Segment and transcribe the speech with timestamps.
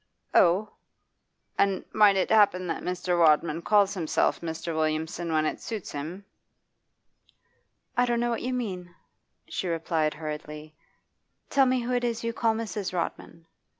[0.33, 0.69] 'Oh?
[1.59, 3.19] And might it 'appen that Mr.
[3.19, 4.73] Rodman calls himself Mr.
[4.73, 6.25] Williamson when it suits him?'
[7.95, 8.95] 'I don't know what you mean,'
[9.47, 10.73] she replied hurriedly.
[11.51, 12.91] 'Tell me who it is you call Mrs.
[12.93, 13.45] Rodman.